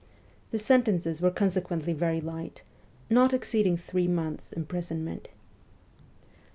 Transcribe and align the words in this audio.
The 0.49 0.57
sentences 0.57 1.21
were 1.21 1.29
consequently 1.29 1.93
very 1.93 2.19
light, 2.21 2.63
not 3.07 3.35
exceeding 3.35 3.77
three 3.77 4.07
months' 4.07 4.51
imprisonment. 4.51 5.29